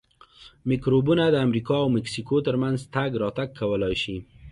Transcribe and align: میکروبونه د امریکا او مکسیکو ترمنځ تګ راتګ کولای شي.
میکروبونه 0.69 1.23
د 1.29 1.35
امریکا 1.45 1.75
او 1.83 1.87
مکسیکو 1.97 2.37
ترمنځ 2.47 2.79
تګ 2.95 3.09
راتګ 3.23 3.49
کولای 3.59 3.95
شي. 4.03 4.17